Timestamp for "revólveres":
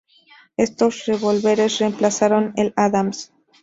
1.05-1.77